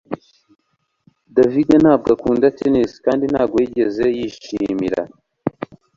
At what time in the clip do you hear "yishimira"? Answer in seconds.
4.17-5.01